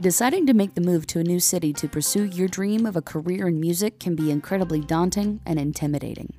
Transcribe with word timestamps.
Deciding 0.00 0.44
to 0.46 0.54
make 0.54 0.74
the 0.74 0.80
move 0.80 1.06
to 1.06 1.20
a 1.20 1.24
new 1.24 1.38
city 1.38 1.72
to 1.74 1.88
pursue 1.88 2.24
your 2.24 2.48
dream 2.48 2.84
of 2.84 2.96
a 2.96 3.00
career 3.00 3.46
in 3.46 3.60
music 3.60 4.00
can 4.00 4.16
be 4.16 4.32
incredibly 4.32 4.80
daunting 4.80 5.40
and 5.46 5.56
intimidating. 5.56 6.34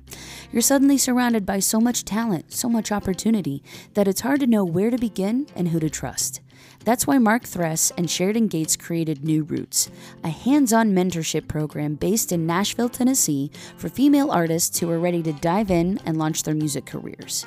You're 0.52 0.60
suddenly 0.60 0.98
surrounded 0.98 1.46
by 1.46 1.60
so 1.60 1.80
much 1.80 2.04
talent, 2.04 2.52
so 2.52 2.68
much 2.68 2.92
opportunity, 2.92 3.64
that 3.94 4.06
it's 4.06 4.20
hard 4.20 4.40
to 4.40 4.46
know 4.46 4.62
where 4.62 4.90
to 4.90 4.98
begin 4.98 5.46
and 5.56 5.68
who 5.68 5.80
to 5.80 5.88
trust. 5.88 6.42
That's 6.86 7.04
why 7.04 7.18
Mark 7.18 7.42
Thress 7.42 7.90
and 7.98 8.08
Sheridan 8.08 8.46
Gates 8.46 8.76
created 8.76 9.24
New 9.24 9.42
Roots, 9.42 9.90
a 10.22 10.28
hands 10.28 10.72
on 10.72 10.92
mentorship 10.92 11.48
program 11.48 11.96
based 11.96 12.30
in 12.30 12.46
Nashville, 12.46 12.88
Tennessee, 12.88 13.50
for 13.76 13.88
female 13.88 14.30
artists 14.30 14.78
who 14.78 14.88
are 14.92 15.00
ready 15.00 15.20
to 15.24 15.32
dive 15.32 15.72
in 15.72 15.98
and 16.06 16.16
launch 16.16 16.44
their 16.44 16.54
music 16.54 16.86
careers. 16.86 17.44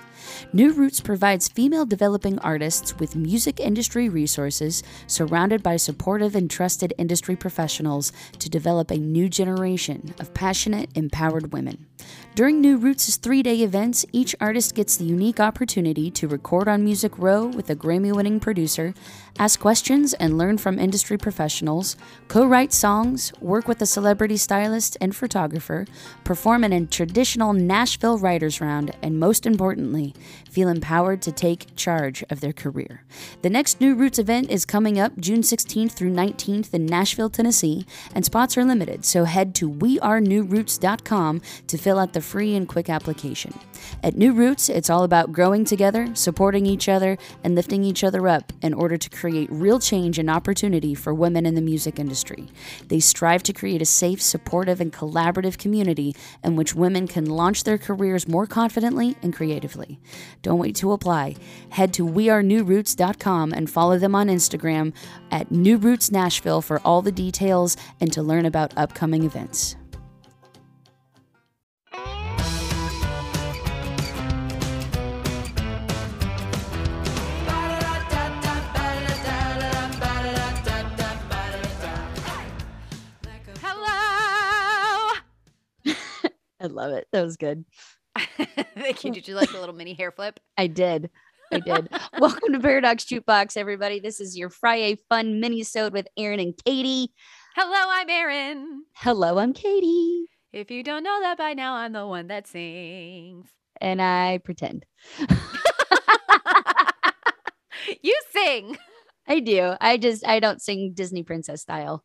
New 0.52 0.74
Roots 0.74 1.00
provides 1.00 1.48
female 1.48 1.86
developing 1.86 2.38
artists 2.40 3.00
with 3.00 3.16
music 3.16 3.62
industry 3.62 4.10
resources 4.10 4.84
surrounded 5.08 5.64
by 5.64 5.78
supportive 5.78 6.36
and 6.36 6.52
trusted 6.52 6.94
industry 6.98 7.38
professionals 7.38 8.12
to 8.40 8.50
develop 8.50 8.92
a 8.92 8.98
new 8.98 9.30
generation 9.30 10.14
of 10.20 10.34
passionate, 10.34 10.90
empowered 10.96 11.54
women. 11.54 11.86
During 12.36 12.62
New 12.62 12.78
Roots' 12.78 13.18
three 13.18 13.44
day 13.44 13.62
events, 13.62 14.06
each 14.12 14.36
artist 14.40 14.76
gets 14.76 14.98
the 14.98 15.06
unique 15.06 15.40
opportunity 15.40 16.10
to 16.12 16.28
record 16.28 16.68
on 16.68 16.84
Music 16.84 17.18
Row 17.18 17.46
with 17.46 17.70
a 17.70 17.76
Grammy 17.76 18.16
winning 18.16 18.40
producer, 18.40 18.94
ask 19.38 19.60
questions 19.60 20.14
and 20.14 20.38
learn 20.38 20.58
from 20.58 20.80
industry 20.80 21.18
professionals, 21.18 21.96
co 22.28 22.46
write 22.46 22.74
songs, 22.74 23.32
work 23.40 23.68
with 23.68 23.82
a 23.82 23.86
celebrity 23.86 24.38
stylist 24.38 24.98
and 25.00 25.16
photographer, 25.16 25.86
perform 26.24 26.64
in 26.64 26.74
a 26.74 26.86
traditional 26.86 27.54
Nashville 27.54 28.18
Writers 28.18 28.60
Round, 28.60 28.96
and 29.02 29.20
most 29.20 29.46
importantly, 29.46 30.16
feel 30.50 30.68
empowered 30.68 31.22
to 31.22 31.32
take 31.32 31.76
charge 31.76 32.24
of 32.30 32.42
their 32.42 32.54
career. 32.54 33.04
The 33.42 33.50
next 33.50 33.80
New 33.80 33.96
Roots 33.96 34.20
event 34.20 34.50
is 34.50 34.66
coming 34.66 35.00
up 35.00 35.18
June 35.18 35.42
16th 35.42 35.92
through 35.92 36.12
19th 36.12 36.74
in 36.74 36.86
Nashville, 36.86 37.30
Tennessee, 37.30 37.86
and 38.14 38.26
spots 38.26 38.58
are 38.58 38.66
limited, 38.66 39.06
so 39.06 39.26
head 39.26 39.56
to 39.56 39.70
wearenewroots.com 39.70 41.42
to 41.68 41.78
fill 41.78 42.00
out 42.00 42.14
the 42.14 42.22
free 42.22 42.56
and 42.56 42.68
quick 42.68 42.90
application. 42.90 43.54
At 44.04 44.16
New 44.16 44.34
Roots, 44.34 44.70
it's 44.70 44.90
all 44.90 45.04
about 45.04 45.32
growing 45.32 45.66
together, 45.66 46.10
supporting 46.14 46.66
each 46.66 46.90
other, 46.90 47.18
and 47.44 47.56
lifting 47.56 47.84
each 47.84 48.04
other 48.04 48.28
up 48.28 48.52
in 48.62 48.74
order 48.74 48.98
to 48.98 49.10
create 49.10 49.50
real 49.52 49.80
change 49.80 50.20
and 50.20 50.30
opportunity 50.30 50.94
for 50.96 51.14
women 51.14 51.46
in 51.46 51.56
the 51.56 51.62
music 51.62 52.00
industry. 52.00 52.48
They 52.88 53.00
strive 53.00 53.44
to 53.44 53.54
create 53.54 53.82
a 53.82 53.86
safe, 53.86 54.22
supportive, 54.22 54.82
and 54.82 54.92
collaborative 54.92 55.58
community 55.58 56.16
in 56.44 56.56
which 56.56 56.76
women 56.76 57.08
can 57.08 57.26
launch 57.26 57.64
their 57.64 57.78
careers 57.78 58.28
more 58.28 58.48
confidently 58.48 59.16
and 59.22 59.34
creatively. 59.34 60.00
Don't 60.42 60.60
wait 60.60 60.76
to 60.78 60.92
apply. 60.92 61.36
Head 61.70 61.94
to 61.94 62.06
wearenewroots.com 62.06 63.54
and 63.54 63.70
follow 63.70 63.98
them 63.98 64.16
on 64.16 64.28
Instagram 64.28 64.94
at 65.32 65.52
New 65.52 65.78
Roots 65.78 66.12
Nashville 66.12 66.62
for 66.62 66.80
all 66.86 67.02
the 67.02 67.12
details 67.12 67.76
and 68.00 68.12
to 68.14 68.22
learn 68.24 68.46
about 68.46 68.74
upcoming 68.78 69.24
events. 69.24 69.76
Hello. 83.62 85.14
I 86.62 86.66
love 86.68 86.92
it. 86.94 87.08
That 87.12 87.24
was 87.24 87.38
good. 87.38 87.66
Thank 88.76 89.04
you. 89.04 89.12
Did 89.12 89.28
you 89.28 89.36
like 89.36 89.52
the 89.52 89.60
little 89.60 89.76
mini 89.76 89.94
hair 89.94 90.12
flip? 90.12 90.40
I 90.58 90.68
did. 90.68 91.10
I 91.52 91.60
did. 91.60 91.90
Welcome 92.20 92.54
to 92.54 92.60
Paradox 92.60 93.04
Jukebox, 93.04 93.58
everybody. 93.58 94.00
This 94.00 94.22
is 94.22 94.38
your 94.38 94.50
Friday 94.50 94.98
fun 95.10 95.40
mini-sode 95.42 95.92
with 95.94 96.08
Erin 96.18 96.40
and 96.40 96.54
Katie. 96.64 97.12
Hello, 97.56 97.90
I'm 97.90 98.10
Erin. 98.10 98.84
Hello, 98.94 99.40
I'm 99.40 99.52
Katie. 99.54 100.30
If 100.54 100.72
you 100.72 100.84
don't 100.84 101.04
know 101.04 101.20
that 101.22 101.38
by 101.38 101.54
now, 101.54 101.74
I'm 101.76 101.92
the 101.92 102.08
one 102.08 102.28
that 102.28 102.48
sings. 102.48 103.50
And 103.82 104.02
I 104.02 104.40
pretend. 104.44 104.86
you 108.02 108.20
sing. 108.32 108.78
I 109.28 109.40
do. 109.42 109.74
I 109.82 109.98
just 109.98 110.26
I 110.26 110.40
don't 110.40 110.62
sing 110.62 110.94
Disney 110.94 111.24
princess 111.24 111.62
style. 111.62 112.04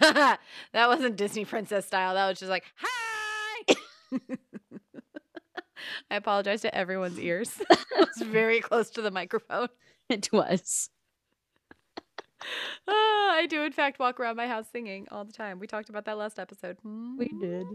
that 0.00 0.38
wasn't 0.74 1.16
Disney 1.16 1.44
princess 1.44 1.86
style. 1.86 2.14
That 2.14 2.28
was 2.28 2.38
just 2.38 2.50
like, 2.50 2.64
hi. 2.76 3.76
I 6.10 6.16
apologize 6.16 6.62
to 6.62 6.74
everyone's 6.74 7.18
ears. 7.18 7.60
I 7.70 8.00
was 8.00 8.26
very 8.26 8.60
close 8.60 8.90
to 8.90 9.02
the 9.02 9.10
microphone. 9.10 9.68
It 10.08 10.32
was. 10.32 10.90
Oh, 12.88 13.30
I 13.36 13.46
do, 13.46 13.62
in 13.62 13.72
fact, 13.72 13.98
walk 13.98 14.18
around 14.18 14.36
my 14.36 14.46
house 14.46 14.66
singing 14.70 15.06
all 15.10 15.24
the 15.24 15.32
time. 15.32 15.58
We 15.58 15.66
talked 15.66 15.88
about 15.88 16.04
that 16.06 16.18
last 16.18 16.38
episode. 16.38 16.78
We 16.84 17.28
did. 17.40 17.66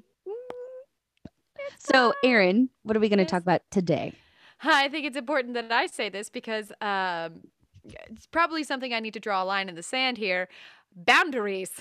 So, 1.80 2.14
Erin, 2.24 2.70
what 2.84 2.96
are 2.96 3.00
we 3.00 3.10
going 3.10 3.20
to 3.20 3.26
talk 3.26 3.42
about 3.42 3.62
today? 3.72 4.14
I 4.62 4.90
think 4.90 5.06
it's 5.06 5.18
important 5.18 5.54
that 5.56 5.72
I 5.72 5.88
say 5.88 6.10
this 6.10 6.30
because 6.30 6.72
um, 6.82 7.42
it's 7.84 8.28
probably 8.28 8.64
something 8.64 8.94
I 8.94 9.00
need 9.00 9.14
to 9.14 9.20
draw 9.20 9.44
a 9.44 9.46
line 9.46 9.70
in 9.70 9.76
the 9.76 9.84
sand 9.84 10.18
here. 10.18 10.48
Boundaries. 10.96 11.72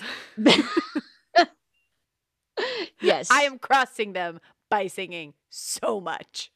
yes. 3.01 3.29
I 3.31 3.43
am 3.43 3.59
crossing 3.59 4.13
them 4.13 4.39
by 4.75 4.87
singing 4.87 5.33
so 5.49 6.01
much. 6.01 6.51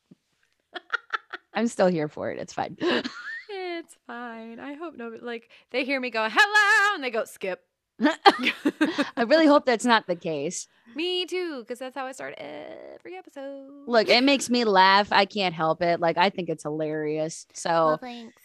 I'm 1.54 1.68
still 1.68 1.88
here 1.88 2.10
for 2.10 2.30
it. 2.32 2.40
It's 2.40 2.54
fine. 2.54 2.78
It's 3.52 3.96
fine. 4.06 4.60
I 4.60 4.74
hope 4.74 4.98
no, 4.98 5.18
like 5.22 5.50
they 5.72 5.86
hear 5.86 6.02
me 6.02 6.10
go 6.10 6.28
hello 6.30 6.96
and 6.96 7.04
they 7.04 7.10
go 7.10 7.24
skip. 7.24 7.62
I 8.02 9.24
really 9.26 9.48
hope 9.48 9.66
that's 9.66 9.86
not 9.86 10.06
the 10.06 10.18
case. 10.18 10.68
me 10.96 11.26
too, 11.26 11.62
because 11.62 11.80
that's 11.80 11.96
how 11.96 12.06
I 12.06 12.12
start 12.12 12.36
every 12.38 13.16
episode. 13.16 13.86
Look, 13.88 14.10
it 14.10 14.24
makes 14.26 14.50
me 14.50 14.66
laugh. 14.66 15.14
I 15.14 15.24
can't 15.24 15.56
help 15.56 15.82
it. 15.82 16.02
Like 16.02 16.18
I 16.18 16.30
think 16.30 16.50
it's 16.50 16.64
hilarious. 16.64 17.48
So, 17.54 17.98
thanks. 18.02 18.36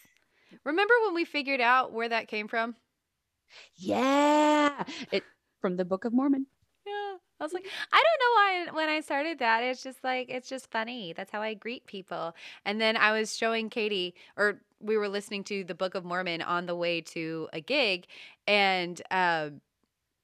Remember 0.64 0.94
when 1.04 1.14
we 1.14 1.24
figured 1.24 1.60
out 1.60 1.92
where 1.92 2.08
that 2.08 2.28
came 2.28 2.46
from? 2.46 2.76
yeah. 3.74 4.84
It 5.10 5.24
from 5.60 5.76
the 5.76 5.84
Book 5.84 6.04
of 6.04 6.12
Mormon. 6.12 6.46
I 7.40 7.44
was 7.44 7.52
like, 7.52 7.66
I 7.92 8.02
don't 8.02 8.70
know 8.70 8.72
why 8.72 8.80
when 8.80 8.88
I 8.88 9.00
started 9.00 9.38
that. 9.40 9.62
It's 9.62 9.82
just 9.82 10.02
like, 10.04 10.28
it's 10.28 10.48
just 10.48 10.70
funny. 10.70 11.12
That's 11.12 11.30
how 11.30 11.42
I 11.42 11.54
greet 11.54 11.86
people. 11.86 12.34
And 12.64 12.80
then 12.80 12.96
I 12.96 13.12
was 13.18 13.36
showing 13.36 13.70
Katie, 13.70 14.14
or 14.36 14.60
we 14.80 14.96
were 14.96 15.08
listening 15.08 15.44
to 15.44 15.64
the 15.64 15.74
Book 15.74 15.94
of 15.94 16.04
Mormon 16.04 16.42
on 16.42 16.66
the 16.66 16.76
way 16.76 17.00
to 17.00 17.48
a 17.52 17.60
gig. 17.60 18.06
And 18.46 19.00
um, 19.10 19.60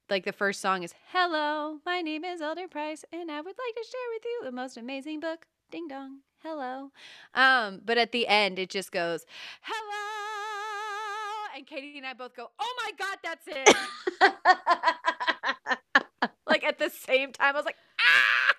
like 0.09 0.25
the 0.25 0.31
first 0.31 0.61
song 0.61 0.83
is, 0.83 0.93
Hello, 1.11 1.79
my 1.85 2.01
name 2.01 2.23
is 2.23 2.41
Elder 2.41 2.67
Price, 2.67 3.03
and 3.11 3.29
I 3.29 3.41
would 3.41 3.45
like 3.45 3.75
to 3.75 3.83
share 3.89 4.09
with 4.13 4.23
you 4.25 4.41
the 4.45 4.51
most 4.51 4.77
amazing 4.77 5.19
book. 5.19 5.47
Ding 5.69 5.87
dong. 5.87 6.19
Hello. 6.43 6.91
Um, 7.35 7.81
but 7.85 7.97
at 7.97 8.11
the 8.11 8.27
end, 8.27 8.57
it 8.57 8.69
just 8.69 8.91
goes, 8.91 9.25
Hello. 9.61 9.97
And 11.55 11.67
Katie 11.67 11.97
and 11.97 12.05
I 12.07 12.13
both 12.13 12.35
go, 12.35 12.49
Oh 12.59 12.75
my 12.85 12.91
God, 12.97 13.17
that's 13.23 13.47
it 13.47 13.75
like 16.61 16.69
at 16.69 16.79
the 16.79 16.89
same 16.89 17.31
time. 17.31 17.55
I 17.55 17.57
was 17.57 17.65
like, 17.65 17.77
ah. 17.99 18.55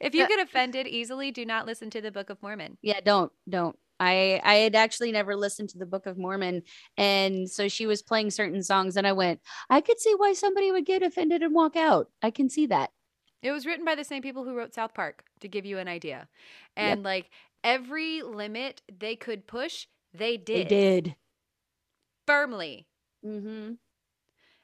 If 0.00 0.14
you 0.14 0.26
get 0.26 0.40
offended 0.40 0.86
easily, 0.86 1.30
do 1.32 1.44
not 1.44 1.66
listen 1.66 1.90
to 1.90 2.00
the 2.00 2.10
Book 2.10 2.30
of 2.30 2.42
Mormon. 2.42 2.78
yeah, 2.82 3.00
don't 3.00 3.30
don't. 3.48 3.76
I 4.00 4.40
I 4.42 4.54
had 4.54 4.74
actually 4.74 5.12
never 5.12 5.36
listened 5.36 5.68
to 5.70 5.78
the 5.78 5.86
Book 5.86 6.06
of 6.06 6.16
Mormon, 6.16 6.62
and 6.96 7.48
so 7.50 7.68
she 7.68 7.86
was 7.86 8.00
playing 8.02 8.30
certain 8.30 8.62
songs, 8.62 8.96
and 8.96 9.06
I 9.06 9.12
went, 9.12 9.40
I 9.68 9.80
could 9.80 10.00
see 10.00 10.14
why 10.16 10.32
somebody 10.32 10.72
would 10.72 10.86
get 10.86 11.02
offended 11.02 11.42
and 11.42 11.54
walk 11.54 11.76
out. 11.76 12.08
I 12.22 12.30
can 12.30 12.48
see 12.48 12.66
that. 12.66 12.90
It 13.42 13.50
was 13.52 13.66
written 13.66 13.84
by 13.84 13.94
the 13.96 14.04
same 14.04 14.22
people 14.22 14.44
who 14.44 14.54
wrote 14.56 14.74
South 14.74 14.94
Park, 14.94 15.24
to 15.40 15.48
give 15.48 15.66
you 15.66 15.78
an 15.78 15.88
idea. 15.88 16.28
Yep. 16.76 16.86
And 16.92 17.02
like 17.02 17.28
every 17.62 18.22
limit 18.22 18.82
they 18.98 19.14
could 19.16 19.46
push, 19.46 19.86
they 20.14 20.36
did, 20.36 20.68
They 20.68 20.74
did. 21.00 21.16
firmly. 22.26 22.86
Mm-hmm. 23.26 23.72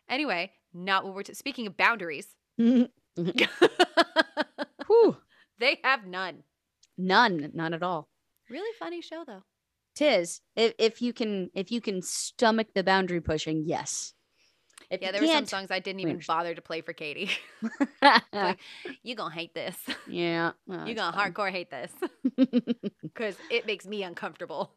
Anyway, 0.09 0.53
not 0.73 1.05
what 1.05 1.15
we're 1.15 1.23
t- 1.23 1.35
speaking 1.35 1.67
of 1.67 1.77
boundaries. 1.77 2.29
Mm-hmm. 3.19 3.65
Whew. 4.87 5.17
they 5.59 5.81
have 5.83 6.07
none. 6.07 6.45
None, 6.97 7.51
none 7.53 7.75
at 7.75 7.83
all. 7.83 8.09
Really 8.49 8.73
funny 8.79 9.01
show 9.01 9.25
though. 9.27 9.43
Tis 9.95 10.41
if 10.55 10.75
if 10.79 11.03
you 11.03 11.13
can 11.13 11.51
if 11.55 11.73
you 11.73 11.81
can 11.81 12.01
stomach 12.03 12.69
the 12.75 12.85
boundary 12.85 13.21
pushing, 13.21 13.65
yes. 13.67 14.15
If 14.91 15.03
Yeah, 15.03 15.11
there 15.13 15.21
were 15.21 15.27
some 15.27 15.47
songs 15.47 15.71
I 15.71 15.81
didn't 15.81 16.01
even 16.01 16.21
bother 16.27 16.55
to 16.55 16.63
play 16.63 16.81
for 16.81 16.93
Katie. 16.93 17.31
you 19.03 19.15
gonna 19.17 19.35
hate 19.35 19.55
this. 19.55 19.77
yeah, 20.09 20.53
well, 20.67 20.83
oh, 20.83 20.87
you 20.87 20.95
gonna 20.95 21.17
fine. 21.17 21.33
hardcore 21.33 21.51
hate 21.51 21.71
this 21.71 21.93
because 23.03 23.35
it 23.51 23.67
makes 23.67 23.87
me 23.87 24.03
uncomfortable. 24.05 24.73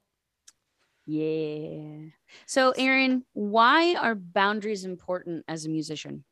Yeah. 1.12 2.10
So, 2.46 2.72
Erin, 2.72 3.26
why 3.34 3.96
are 3.96 4.16
boundaries 4.16 4.86
important 4.86 5.44
as 5.48 5.66
a 5.66 5.70
musician? 5.70 6.24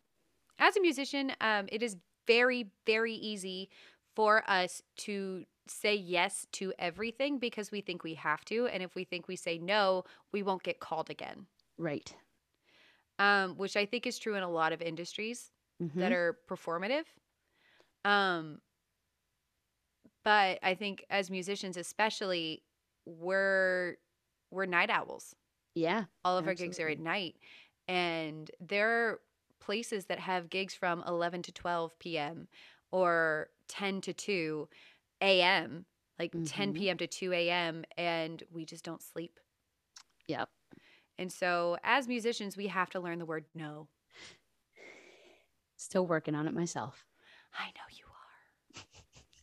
as 0.59 0.75
a 0.77 0.81
musician, 0.81 1.31
um, 1.41 1.67
it 1.71 1.81
is 1.83 1.97
very, 2.27 2.71
very 2.85 3.13
easy 3.13 3.69
for 4.15 4.43
us 4.49 4.81
to 4.97 5.45
say 5.67 5.95
yes 5.95 6.45
to 6.53 6.73
everything 6.79 7.39
because 7.39 7.71
we 7.71 7.81
think 7.81 8.03
we 8.03 8.15
have 8.15 8.43
to. 8.45 8.67
And 8.67 8.83
if 8.83 8.95
we 8.95 9.03
think 9.03 9.27
we 9.27 9.35
say 9.35 9.57
no, 9.57 10.03
we 10.31 10.43
won't 10.43 10.63
get 10.63 10.79
called 10.79 11.09
again. 11.09 11.47
Right. 11.77 12.15
um, 13.19 13.55
which 13.57 13.75
I 13.75 13.85
think 13.85 14.07
is 14.07 14.17
true 14.17 14.35
in 14.35 14.43
a 14.43 14.49
lot 14.49 14.73
of 14.73 14.81
industries 14.81 15.51
that 15.97 16.11
Mhm. 16.11 16.13
are 16.13 16.37
performative. 16.49 17.05
Um, 18.05 18.61
but 20.23 20.59
I 20.63 20.75
think 20.75 21.05
as 21.09 21.29
musicians, 21.29 21.77
especially, 21.77 22.63
we're 23.05 23.97
we're 24.51 24.65
night 24.65 24.89
owls. 24.89 25.35
Yeah, 25.75 26.05
All 26.25 26.37
of 26.37 26.47
our 26.47 26.53
gigs 26.53 26.79
are 26.79 26.89
at 26.89 26.99
night, 26.99 27.35
and 27.87 28.49
there 28.59 28.89
are 28.89 29.21
places 29.59 30.05
that 30.05 30.19
have 30.19 30.49
gigs 30.49 30.73
from 30.73 31.03
11 31.07 31.41
to 31.43 31.51
12 31.51 31.97
p.m. 31.99 32.47
or 32.91 33.49
10 33.67 34.01
to 34.01 34.13
2 34.13 34.67
a.m., 35.21 35.85
like 36.17 36.33
10 36.45 36.73
Mhm. 36.73 36.77
p.m. 36.77 36.97
to 36.97 37.07
2 37.07 37.31
a.m., 37.33 37.85
and 37.97 38.43
we 38.51 38.65
just 38.65 38.83
don't 38.83 39.01
sleep. 39.03 39.39
Yep. 40.27 40.49
And 41.17 41.31
so, 41.31 41.77
as 41.83 42.07
musicians, 42.07 42.57
we 42.57 42.67
have 42.67 42.89
to 42.91 42.99
learn 42.99 43.19
the 43.19 43.25
word 43.25 43.45
no. 43.53 43.87
Still 45.77 46.05
working 46.05 46.35
on 46.35 46.47
it 46.47 46.53
myself. 46.53 47.05
I 47.53 47.67
know 47.67 47.87
you. 47.91 48.08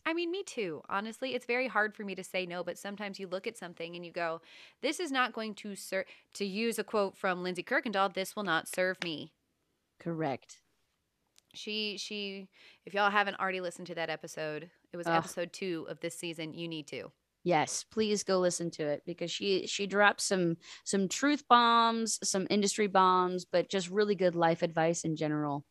I 0.07 0.13
mean, 0.13 0.31
me 0.31 0.41
too. 0.41 0.81
Honestly, 0.89 1.35
it's 1.35 1.45
very 1.45 1.67
hard 1.67 1.93
for 1.93 2.03
me 2.03 2.15
to 2.15 2.23
say 2.23 2.45
no, 2.45 2.63
but 2.63 2.77
sometimes 2.77 3.19
you 3.19 3.27
look 3.27 3.45
at 3.45 3.57
something 3.57 3.93
and 3.93 4.05
you 4.05 4.11
go, 4.11 4.41
"This 4.81 5.01
is 5.01 5.11
not 5.11 5.33
going 5.33 5.53
to 5.55 5.75
serve." 5.75 6.05
To 6.35 6.45
use 6.45 6.79
a 6.79 6.83
quote 6.85 7.17
from 7.17 7.43
Lindsay 7.43 7.61
Kirkendall, 7.63 8.13
"This 8.13 8.33
will 8.33 8.43
not 8.43 8.69
serve 8.69 9.03
me." 9.03 9.33
Correct. 9.99 10.63
She 11.53 11.97
she 11.97 12.47
if 12.85 12.93
y'all 12.93 13.09
haven't 13.11 13.39
already 13.39 13.59
listened 13.61 13.87
to 13.87 13.95
that 13.95 14.09
episode, 14.09 14.71
it 14.93 14.97
was 14.97 15.09
episode 15.09 15.51
2 15.51 15.85
of 15.89 15.99
this 15.99 16.17
season, 16.17 16.53
you 16.53 16.67
need 16.69 16.87
to. 16.87 17.11
Yes, 17.43 17.83
please 17.83 18.23
go 18.23 18.39
listen 18.39 18.69
to 18.71 18.85
it 18.87 19.03
because 19.05 19.31
she 19.31 19.65
she 19.67 19.87
dropped 19.87 20.21
some 20.21 20.57
some 20.83 21.07
truth 21.07 21.47
bombs, 21.47 22.19
some 22.27 22.45
industry 22.49 22.87
bombs, 22.87 23.45
but 23.45 23.69
just 23.69 23.89
really 23.89 24.15
good 24.15 24.35
life 24.35 24.61
advice 24.61 25.03
in 25.05 25.15
general. 25.15 25.65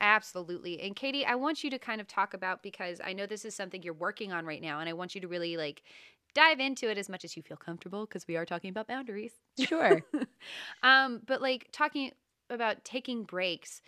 Absolutely. 0.00 0.80
And 0.80 0.94
Katie, 0.94 1.24
I 1.24 1.34
want 1.34 1.64
you 1.64 1.70
to 1.70 1.78
kind 1.78 2.00
of 2.00 2.06
talk 2.06 2.34
about 2.34 2.62
because 2.62 3.00
I 3.02 3.12
know 3.12 3.26
this 3.26 3.44
is 3.44 3.54
something 3.54 3.82
you're 3.82 3.94
working 3.94 4.32
on 4.32 4.44
right 4.44 4.60
now 4.60 4.80
and 4.80 4.88
I 4.88 4.92
want 4.92 5.14
you 5.14 5.20
to 5.22 5.28
really 5.28 5.56
like 5.56 5.82
dive 6.34 6.60
into 6.60 6.90
it 6.90 6.98
as 6.98 7.08
much 7.08 7.24
as 7.24 7.36
you 7.36 7.42
feel 7.42 7.56
comfortable 7.56 8.04
because 8.06 8.26
we 8.26 8.36
are 8.36 8.44
talking 8.44 8.70
about 8.70 8.88
boundaries. 8.88 9.32
Sure. 9.58 10.02
um, 10.82 11.22
but 11.26 11.40
like 11.40 11.68
talking 11.72 12.10
about 12.50 12.84
taking 12.84 13.24
breaks, 13.24 13.80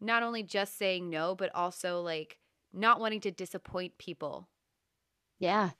not 0.00 0.22
only 0.22 0.42
just 0.42 0.78
saying 0.78 1.10
no, 1.10 1.34
but 1.34 1.54
also 1.54 2.00
like 2.02 2.38
not 2.72 3.00
wanting 3.00 3.20
to 3.22 3.30
disappoint 3.30 3.98
people. 3.98 4.48
Yeah. 5.38 5.70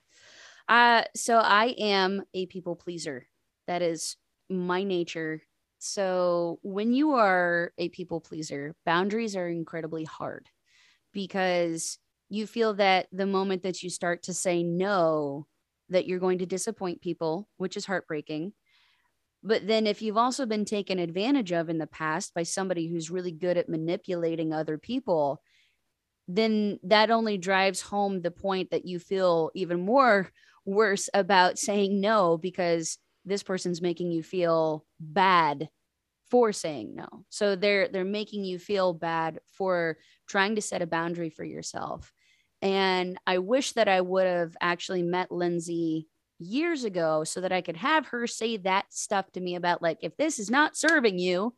Uh 0.67 1.03
so 1.15 1.37
I 1.37 1.75
am 1.79 2.23
a 2.33 2.45
people 2.47 2.75
pleaser. 2.75 3.27
That 3.67 3.81
is 3.81 4.17
my 4.49 4.83
nature. 4.83 5.43
So 5.79 6.59
when 6.63 6.93
you 6.93 7.13
are 7.13 7.73
a 7.77 7.89
people 7.89 8.19
pleaser, 8.19 8.75
boundaries 8.85 9.35
are 9.35 9.47
incredibly 9.47 10.03
hard 10.05 10.49
because 11.13 11.99
you 12.29 12.47
feel 12.47 12.75
that 12.75 13.07
the 13.11 13.25
moment 13.27 13.63
that 13.63 13.83
you 13.83 13.89
start 13.89 14.23
to 14.23 14.33
say 14.33 14.63
no 14.63 15.47
that 15.89 16.07
you're 16.07 16.19
going 16.19 16.39
to 16.39 16.45
disappoint 16.47 17.01
people, 17.01 17.49
which 17.57 17.77
is 17.77 17.85
heartbreaking. 17.85 18.53
But 19.43 19.67
then 19.67 19.87
if 19.87 20.01
you've 20.01 20.17
also 20.17 20.45
been 20.45 20.65
taken 20.65 20.99
advantage 20.99 21.51
of 21.51 21.69
in 21.69 21.77
the 21.77 21.87
past 21.87 22.33
by 22.33 22.43
somebody 22.43 22.87
who's 22.87 23.11
really 23.11 23.31
good 23.31 23.57
at 23.57 23.69
manipulating 23.69 24.53
other 24.53 24.77
people, 24.77 25.41
then 26.27 26.79
that 26.83 27.11
only 27.11 27.37
drives 27.37 27.81
home 27.81 28.21
the 28.21 28.31
point 28.31 28.71
that 28.71 28.85
you 28.85 28.99
feel 28.99 29.51
even 29.55 29.81
more 29.81 30.31
worse 30.65 31.09
about 31.13 31.57
saying 31.57 32.01
no 32.01 32.37
because 32.37 32.97
this 33.27 33.43
person's 33.43 33.81
making 33.81 34.11
you 34.11 34.23
feel 34.23 34.85
bad 34.99 35.69
for 36.29 36.51
saying 36.51 36.95
no. 36.95 37.07
So 37.29 37.55
they're 37.55 37.87
they're 37.87 38.05
making 38.05 38.43
you 38.43 38.59
feel 38.59 38.93
bad 38.93 39.39
for 39.53 39.97
trying 40.27 40.55
to 40.55 40.61
set 40.61 40.81
a 40.81 40.87
boundary 40.87 41.29
for 41.29 41.43
yourself. 41.43 42.11
And 42.61 43.17
I 43.25 43.37
wish 43.37 43.73
that 43.73 43.87
I 43.87 44.01
would 44.01 44.25
have 44.25 44.57
actually 44.59 45.03
met 45.03 45.31
Lindsay 45.31 46.07
years 46.39 46.83
ago 46.83 47.23
so 47.23 47.41
that 47.41 47.51
I 47.51 47.61
could 47.61 47.77
have 47.77 48.07
her 48.07 48.27
say 48.27 48.57
that 48.57 48.85
stuff 48.89 49.31
to 49.33 49.41
me 49.41 49.55
about 49.55 49.81
like 49.81 49.99
if 50.01 50.15
this 50.17 50.39
is 50.39 50.49
not 50.49 50.77
serving 50.77 51.17
you 51.17 51.53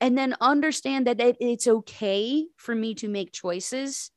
and 0.00 0.16
then 0.16 0.34
understand 0.40 1.06
that 1.06 1.20
it, 1.20 1.36
it's 1.40 1.66
okay 1.66 2.46
for 2.56 2.74
me 2.74 2.94
to 2.94 3.08
make 3.08 3.32
choices 3.32 4.10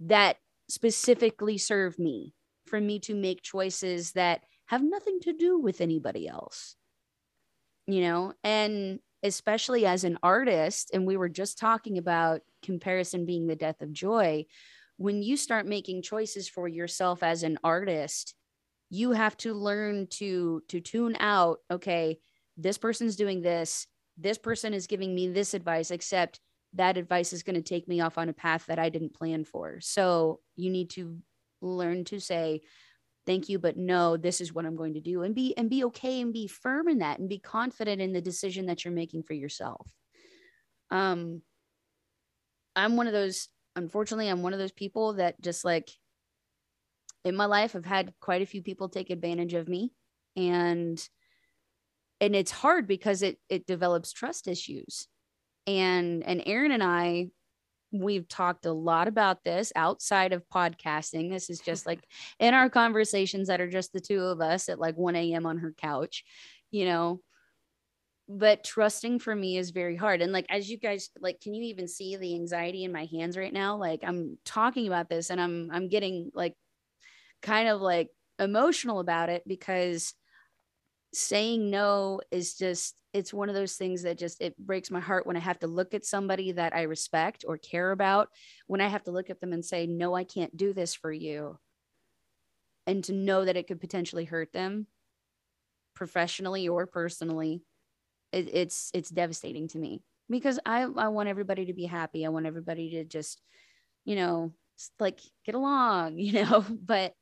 that 0.00 0.36
specifically 0.68 1.58
serve 1.58 1.98
me, 1.98 2.34
for 2.66 2.80
me 2.80 2.98
to 3.00 3.14
make 3.14 3.42
choices 3.42 4.12
that 4.12 4.42
have 4.66 4.82
nothing 4.82 5.20
to 5.20 5.32
do 5.32 5.58
with 5.58 5.80
anybody 5.80 6.28
else. 6.28 6.76
You 7.86 8.00
know, 8.00 8.32
and 8.42 9.00
especially 9.22 9.86
as 9.86 10.04
an 10.04 10.18
artist, 10.22 10.90
and 10.92 11.06
we 11.06 11.16
were 11.16 11.28
just 11.28 11.58
talking 11.58 11.98
about 11.98 12.40
comparison 12.62 13.26
being 13.26 13.46
the 13.46 13.56
death 13.56 13.80
of 13.82 13.92
joy. 13.92 14.46
When 14.96 15.22
you 15.22 15.36
start 15.36 15.66
making 15.66 16.02
choices 16.02 16.48
for 16.48 16.68
yourself 16.68 17.22
as 17.22 17.42
an 17.42 17.58
artist, 17.64 18.34
you 18.90 19.12
have 19.12 19.36
to 19.38 19.54
learn 19.54 20.06
to 20.06 20.62
to 20.68 20.80
tune 20.80 21.16
out 21.18 21.58
okay 21.70 22.18
this 22.56 22.78
person's 22.78 23.16
doing 23.16 23.42
this 23.42 23.86
this 24.16 24.38
person 24.38 24.72
is 24.72 24.86
giving 24.86 25.14
me 25.14 25.28
this 25.28 25.54
advice 25.54 25.90
except 25.90 26.40
that 26.74 26.96
advice 26.96 27.32
is 27.32 27.42
going 27.42 27.56
to 27.56 27.62
take 27.62 27.88
me 27.88 28.00
off 28.00 28.18
on 28.18 28.28
a 28.28 28.32
path 28.32 28.66
that 28.66 28.78
i 28.78 28.88
didn't 28.88 29.14
plan 29.14 29.44
for 29.44 29.78
so 29.80 30.40
you 30.56 30.70
need 30.70 30.90
to 30.90 31.18
learn 31.60 32.04
to 32.04 32.20
say 32.20 32.60
thank 33.26 33.48
you 33.48 33.58
but 33.58 33.76
no 33.76 34.16
this 34.16 34.40
is 34.40 34.52
what 34.52 34.66
i'm 34.66 34.76
going 34.76 34.94
to 34.94 35.00
do 35.00 35.22
and 35.22 35.34
be 35.34 35.54
and 35.56 35.70
be 35.70 35.84
okay 35.84 36.20
and 36.20 36.32
be 36.32 36.46
firm 36.46 36.88
in 36.88 36.98
that 36.98 37.18
and 37.18 37.28
be 37.28 37.38
confident 37.38 38.00
in 38.00 38.12
the 38.12 38.20
decision 38.20 38.66
that 38.66 38.84
you're 38.84 38.94
making 38.94 39.22
for 39.22 39.34
yourself. 39.34 39.90
Um 40.90 41.42
i'm 42.76 42.96
one 42.96 43.06
of 43.06 43.12
those 43.12 43.48
unfortunately 43.76 44.28
i'm 44.28 44.42
one 44.42 44.52
of 44.52 44.58
those 44.58 44.72
people 44.72 45.14
that 45.14 45.40
just 45.40 45.64
like 45.64 45.90
in 47.24 47.36
my 47.36 47.46
life 47.46 47.74
i've 47.74 47.84
had 47.84 48.12
quite 48.20 48.42
a 48.42 48.46
few 48.46 48.62
people 48.62 48.88
take 48.88 49.10
advantage 49.10 49.54
of 49.54 49.68
me 49.68 49.92
and 50.36 51.08
and 52.20 52.34
it's 52.34 52.50
hard 52.50 52.86
because 52.86 53.22
it 53.22 53.38
it 53.48 53.66
develops 53.66 54.12
trust 54.12 54.48
issues. 54.48 55.08
And 55.66 56.22
and 56.24 56.42
erin 56.44 56.72
and 56.72 56.82
i 56.82 57.28
we've 57.94 58.28
talked 58.28 58.66
a 58.66 58.72
lot 58.72 59.08
about 59.08 59.44
this 59.44 59.72
outside 59.76 60.32
of 60.32 60.48
podcasting. 60.52 61.30
This 61.30 61.48
is 61.48 61.60
just 61.60 61.86
like 61.86 62.00
in 62.38 62.54
our 62.54 62.68
conversations 62.68 63.48
that 63.48 63.60
are 63.60 63.70
just 63.70 63.92
the 63.92 64.00
two 64.00 64.20
of 64.20 64.40
us 64.40 64.68
at 64.68 64.78
like 64.78 64.96
1 64.96 65.16
a.m 65.16 65.46
on 65.46 65.58
her 65.58 65.72
couch 65.72 66.24
you 66.74 66.84
know? 66.84 67.20
But 68.26 68.64
trusting 68.64 69.20
for 69.20 69.34
me 69.34 69.58
is 69.58 69.70
very 69.70 69.96
hard. 69.96 70.22
And 70.22 70.32
like 70.32 70.46
as 70.48 70.68
you 70.68 70.78
guys 70.78 71.10
like 71.20 71.40
can 71.40 71.54
you 71.54 71.62
even 71.64 71.86
see 71.86 72.16
the 72.16 72.34
anxiety 72.34 72.82
in 72.84 72.92
my 72.92 73.04
hands 73.04 73.36
right 73.36 73.52
now? 73.52 73.76
Like 73.76 74.00
i'm 74.02 74.38
talking 74.44 74.86
about 74.86 75.08
this 75.08 75.30
and 75.30 75.40
i'm 75.40 75.70
i'm 75.72 75.88
getting 75.88 76.30
like 76.34 76.54
kind 77.42 77.68
of 77.68 77.80
like 77.80 78.08
emotional 78.38 78.98
about 78.98 79.28
it 79.28 79.42
because 79.46 80.14
saying 81.14 81.70
no 81.70 82.20
is 82.30 82.54
just 82.54 83.00
it's 83.12 83.32
one 83.32 83.48
of 83.48 83.54
those 83.54 83.74
things 83.74 84.02
that 84.02 84.18
just 84.18 84.40
it 84.40 84.56
breaks 84.58 84.90
my 84.90 85.00
heart 85.00 85.26
when 85.26 85.36
i 85.36 85.40
have 85.40 85.58
to 85.58 85.66
look 85.66 85.94
at 85.94 86.04
somebody 86.04 86.52
that 86.52 86.74
i 86.74 86.82
respect 86.82 87.44
or 87.46 87.56
care 87.56 87.92
about 87.92 88.28
when 88.66 88.80
i 88.80 88.88
have 88.88 89.04
to 89.04 89.10
look 89.10 89.30
at 89.30 89.40
them 89.40 89.52
and 89.52 89.64
say 89.64 89.86
no 89.86 90.14
i 90.14 90.24
can't 90.24 90.56
do 90.56 90.72
this 90.72 90.94
for 90.94 91.12
you. 91.12 91.58
And 92.86 93.02
to 93.04 93.14
know 93.14 93.46
that 93.46 93.56
it 93.56 93.66
could 93.66 93.80
potentially 93.80 94.24
hurt 94.24 94.52
them 94.52 94.86
professionally 95.94 96.68
or 96.68 96.86
personally 96.86 97.62
it, 98.32 98.50
it's 98.52 98.90
it's 98.92 99.08
devastating 99.08 99.68
to 99.68 99.78
me. 99.78 100.02
Because 100.28 100.58
i 100.66 100.82
i 100.82 101.08
want 101.08 101.28
everybody 101.28 101.66
to 101.66 101.72
be 101.72 101.86
happy. 101.86 102.26
I 102.26 102.30
want 102.30 102.46
everybody 102.46 102.90
to 102.92 103.04
just 103.04 103.40
you 104.04 104.16
know 104.16 104.52
like 104.98 105.20
get 105.46 105.54
along 105.54 106.18
you 106.18 106.44
know? 106.44 106.64
But 106.68 107.14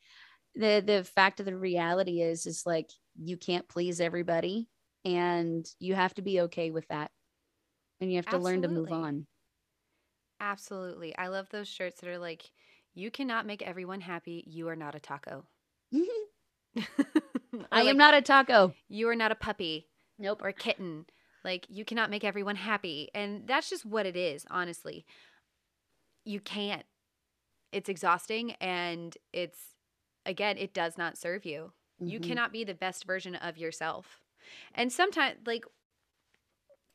the 0.55 0.83
the 0.85 1.05
fact 1.05 1.41
of 1.41 1.47
the 1.47 1.57
reality 1.57 2.21
is 2.21 2.47
is 2.47 2.65
like 2.67 2.91
you 3.17 3.37
can't 3.37 3.69
please 3.69 4.01
everybody 4.01 4.69
and 5.05 5.67
you 5.79 5.95
have 5.95 6.15
to 6.15 6.23
be 6.23 6.43
okay 6.43 6.71
with 6.71 6.87
that 6.89 7.11
and 8.01 8.11
you 8.11 8.17
have 8.17 8.27
to 8.27 8.39
learn 8.39 8.63
to 8.63 8.69
move 8.69 8.93
on 8.93 9.27
Absolutely. 10.43 11.17
I 11.17 11.29
love 11.29 11.49
those 11.51 11.69
shirts 11.69 12.01
that 12.01 12.11
are 12.11 12.19
like, 12.19 12.51
you 12.95 13.13
cannot 13.13 13.47
make 13.47 13.63
everyone 13.63 14.01
happy. 14.01 14.43
You 14.45 14.69
are 14.69 14.77
not 14.77 14.97
a 14.97 15.01
taco. 15.01 15.45
I 17.71 17.83
am 17.83 17.87
like, 17.87 17.97
not 17.97 18.15
a 18.15 18.23
taco 18.23 18.75
you 18.89 19.09
are 19.09 19.15
not 19.15 19.31
a 19.31 19.37
puppy 19.37 19.87
nope 20.19 20.41
or 20.43 20.49
a 20.49 20.53
kitten. 20.53 21.07
Like, 21.45 21.67
you 21.69 21.85
cannot 21.85 22.09
make 22.09 22.23
everyone 22.23 22.55
happy. 22.55 23.09
And 23.15 23.47
that's 23.49 23.69
just 23.69 23.85
what 23.85 24.07
it 24.07 24.17
is, 24.17 24.47
honestly. 24.49 25.05
You 26.25 26.39
can't. 26.39 26.85
It's 27.73 27.89
exhausting 27.89 28.53
and 28.61 29.17
it's, 29.33 29.59
again, 30.25 30.57
it 30.57 30.73
does 30.73 30.97
not 30.97 31.19
serve 31.19 31.45
you. 31.45 31.73
You 32.09 32.21
Mhm. 32.21 32.25
cannot 32.25 32.53
be 32.53 32.65
the 32.65 32.75
best 32.75 33.05
version 33.05 33.35
of 33.37 33.59
yourself. 33.59 34.21
And 34.75 34.93
sometimes, 34.93 35.39
like, 35.47 35.65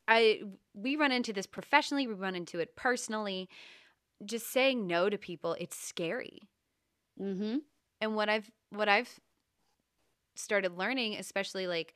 I 0.08 0.42
we 0.74 0.96
run 0.96 1.12
into 1.12 1.34
this 1.34 1.48
professionally, 1.48 2.08
we 2.08 2.14
run 2.14 2.36
into 2.36 2.60
it 2.60 2.76
personally. 2.76 3.50
Just 4.26 4.48
saying 4.52 4.88
no 4.88 5.10
to 5.10 5.18
people, 5.18 5.54
it's 5.60 5.78
scary. 5.78 6.50
Mm-hmm. 7.20 7.58
And 8.02 8.16
what 8.16 8.30
I've 8.30 8.52
what 8.70 8.90
I've 8.90 9.20
started 10.36 10.78
learning, 10.78 11.16
especially 11.16 11.68
like 11.68 11.94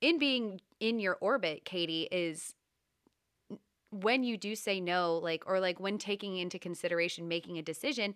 in 0.00 0.18
being 0.18 0.60
in 0.80 0.98
your 0.98 1.16
orbit, 1.20 1.64
Katie, 1.64 2.08
is 2.10 2.54
when 3.90 4.22
you 4.22 4.36
do 4.36 4.54
say 4.54 4.80
no, 4.80 5.18
like, 5.18 5.42
or 5.46 5.60
like 5.60 5.80
when 5.80 5.98
taking 5.98 6.36
into 6.36 6.58
consideration 6.58 7.28
making 7.28 7.58
a 7.58 7.62
decision, 7.62 8.14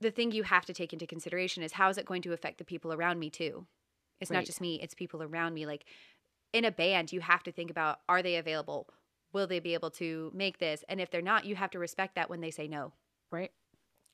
the 0.00 0.10
thing 0.10 0.32
you 0.32 0.42
have 0.42 0.66
to 0.66 0.74
take 0.74 0.92
into 0.92 1.06
consideration 1.06 1.62
is 1.62 1.72
how 1.72 1.88
is 1.88 1.98
it 1.98 2.06
going 2.06 2.22
to 2.22 2.32
affect 2.32 2.58
the 2.58 2.64
people 2.64 2.92
around 2.92 3.18
me 3.18 3.30
too? 3.30 3.66
It's 4.20 4.30
not 4.30 4.44
just 4.44 4.60
me, 4.60 4.80
it's 4.82 4.94
people 4.94 5.22
around 5.22 5.54
me. 5.54 5.66
Like 5.66 5.84
in 6.52 6.64
a 6.64 6.70
band, 6.70 7.12
you 7.12 7.20
have 7.20 7.42
to 7.44 7.52
think 7.52 7.70
about 7.70 8.00
are 8.08 8.22
they 8.22 8.36
available? 8.36 8.88
Will 9.32 9.46
they 9.46 9.60
be 9.60 9.74
able 9.74 9.90
to 9.92 10.30
make 10.34 10.58
this? 10.58 10.84
And 10.88 11.00
if 11.00 11.10
they're 11.10 11.20
not, 11.20 11.44
you 11.44 11.56
have 11.56 11.70
to 11.72 11.78
respect 11.78 12.14
that 12.14 12.30
when 12.30 12.40
they 12.40 12.50
say 12.50 12.68
no. 12.68 12.92
Right. 13.30 13.50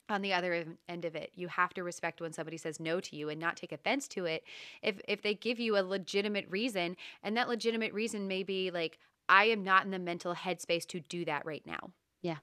On 0.08 0.20
the 0.20 0.32
other 0.32 0.66
end 0.88 1.04
of 1.04 1.14
it, 1.14 1.30
you 1.34 1.48
have 1.48 1.72
to 1.74 1.84
respect 1.84 2.20
when 2.20 2.32
somebody 2.32 2.56
says 2.56 2.80
no 2.80 3.00
to 3.00 3.16
you 3.16 3.28
and 3.28 3.40
not 3.40 3.56
take 3.56 3.72
offense 3.72 4.08
to 4.08 4.24
it. 4.24 4.42
If 4.82 5.00
if 5.06 5.22
they 5.22 5.34
give 5.34 5.60
you 5.60 5.78
a 5.78 5.82
legitimate 5.82 6.46
reason, 6.50 6.96
and 7.22 7.36
that 7.36 7.48
legitimate 7.48 7.92
reason 7.92 8.26
may 8.26 8.42
be 8.42 8.70
like, 8.70 8.98
I 9.28 9.44
am 9.44 9.62
not 9.62 9.84
in 9.84 9.90
the 9.92 9.98
mental 9.98 10.34
headspace 10.34 10.86
to 10.88 11.00
do 11.00 11.24
that 11.26 11.46
right 11.46 11.64
now. 11.64 11.92
Yeah. 12.20 12.38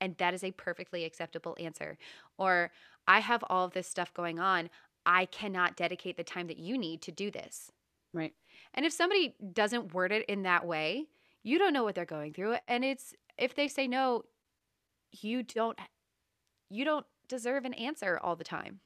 And 0.00 0.16
that 0.18 0.34
is 0.34 0.42
a 0.44 0.52
perfectly 0.52 1.04
acceptable 1.04 1.56
answer. 1.60 1.98
Or 2.38 2.70
I 3.06 3.20
have 3.20 3.44
all 3.48 3.64
of 3.64 3.72
this 3.72 3.86
stuff 3.88 4.14
going 4.14 4.38
on. 4.38 4.70
I 5.04 5.26
cannot 5.26 5.76
dedicate 5.76 6.16
the 6.16 6.24
time 6.24 6.46
that 6.48 6.58
you 6.58 6.78
need 6.78 7.02
to 7.02 7.12
do 7.12 7.30
this. 7.30 7.70
Right. 8.12 8.32
And 8.74 8.84
if 8.84 8.92
somebody 8.92 9.34
doesn't 9.52 9.94
word 9.94 10.12
it 10.12 10.26
in 10.26 10.42
that 10.42 10.66
way, 10.66 11.06
you 11.42 11.58
don't 11.58 11.72
know 11.72 11.84
what 11.84 11.94
they're 11.94 12.04
going 12.04 12.32
through. 12.32 12.56
And 12.68 12.84
it's 12.84 13.14
if 13.38 13.54
they 13.54 13.68
say 13.68 13.88
no, 13.88 14.24
you 15.12 15.42
don't 15.42 15.78
you 16.68 16.84
don't 16.84 17.06
deserve 17.28 17.64
an 17.64 17.74
answer 17.74 18.18
all 18.22 18.36
the 18.36 18.44
time. 18.44 18.80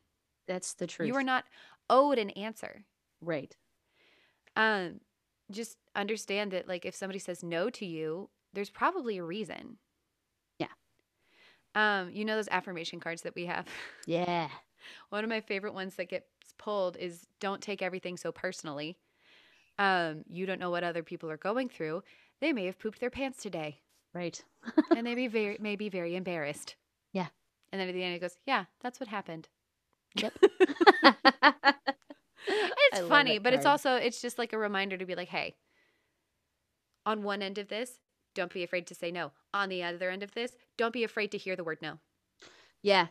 That's 0.47 0.75
the 0.75 0.87
truth. 0.87 1.09
You 1.09 1.15
are 1.17 1.23
not 1.23 1.45
owed 1.91 2.19
an 2.19 2.31
answer. 2.31 2.85
right. 3.21 3.57
Um 4.57 5.01
just 5.51 5.77
understand 5.95 6.53
that 6.53 6.69
like 6.69 6.85
if 6.85 6.95
somebody 6.95 7.19
says 7.19 7.43
no 7.43 7.69
to 7.71 7.85
you, 7.85 8.31
there's 8.53 8.71
probably 8.71 9.19
a 9.19 9.25
reason. 9.25 9.79
Um 11.75 12.11
you 12.11 12.25
know 12.25 12.37
those 12.37 12.49
affirmation 12.49 13.01
cards 13.01 13.23
that 13.23 13.35
we 13.35 13.47
have? 13.47 13.67
Yeah. 14.07 14.49
One 15.11 15.25
of 15.25 15.31
my 15.31 15.41
favorite 15.41 15.75
ones 15.75 15.97
that 15.97 16.09
gets 16.11 16.27
pulled 16.59 16.97
is 16.97 17.27
don't 17.41 17.61
take 17.63 17.83
everything 17.83 18.17
so 18.17 18.33
personally. 18.33 18.99
Um, 19.79 20.25
you 20.29 20.47
don't 20.47 20.61
know 20.61 20.71
what 20.71 20.85
other 20.85 21.03
people 21.03 21.31
are 21.31 21.37
going 21.37 21.69
through. 21.69 22.03
They 22.41 22.53
may 22.53 22.67
have 22.67 22.79
pooped 22.79 23.01
their 23.01 23.11
pants 23.11 23.43
today 23.43 23.81
Right. 24.13 24.43
and 24.95 25.07
they 25.07 25.15
may 25.15 25.27
very 25.29 25.57
may 25.61 25.77
be 25.77 25.89
very 25.89 26.15
embarrassed. 26.17 26.77
Yeah. 27.13 27.29
And 27.73 27.81
then 27.81 27.89
at 27.89 27.95
the 27.95 28.03
end 28.03 28.15
it 28.15 28.21
goes, 28.21 28.37
Yeah, 28.47 28.65
that's 28.81 29.01
what 29.01 29.09
happened. 29.09 29.49
Yep. 30.15 30.35
It's 32.47 33.01
I 33.01 33.09
funny, 33.09 33.39
but 33.39 33.53
it's 33.55 33.67
also 33.67 33.97
it's 33.97 34.21
just 34.21 34.39
like 34.39 34.53
a 34.53 34.59
reminder 34.59 34.97
to 34.97 35.07
be 35.07 35.15
like, 35.15 35.29
hey, 35.29 35.57
on 37.07 37.23
one 37.23 37.43
end 37.43 37.59
of 37.59 37.69
this, 37.69 37.99
don't 38.35 38.53
be 38.53 38.65
afraid 38.65 38.87
to 38.89 38.95
say 38.95 39.11
no. 39.11 39.33
On 39.53 39.69
the 39.69 39.83
other 39.83 40.11
end 40.11 40.23
of 40.23 40.33
this, 40.33 40.57
don't 40.77 40.93
be 40.93 41.05
afraid 41.05 41.33
to 41.33 41.39
hear 41.39 41.57
the 41.57 41.65
word 41.65 41.79
no. 41.83 41.99
yeah. 42.83 43.09